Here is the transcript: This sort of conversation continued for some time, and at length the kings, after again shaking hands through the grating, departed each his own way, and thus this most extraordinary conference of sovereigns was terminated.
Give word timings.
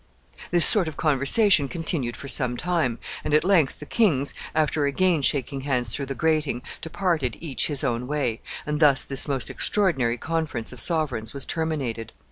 This 0.49 0.65
sort 0.65 0.87
of 0.87 0.97
conversation 0.97 1.67
continued 1.67 2.17
for 2.17 2.27
some 2.27 2.57
time, 2.57 2.97
and 3.23 3.35
at 3.35 3.43
length 3.43 3.79
the 3.79 3.85
kings, 3.85 4.33
after 4.55 4.87
again 4.87 5.21
shaking 5.21 5.61
hands 5.61 5.93
through 5.93 6.07
the 6.07 6.15
grating, 6.15 6.63
departed 6.81 7.37
each 7.39 7.67
his 7.67 7.83
own 7.83 8.07
way, 8.07 8.41
and 8.65 8.79
thus 8.79 9.03
this 9.03 9.27
most 9.27 9.51
extraordinary 9.51 10.17
conference 10.17 10.73
of 10.73 10.79
sovereigns 10.79 11.35
was 11.35 11.45
terminated. 11.45 12.13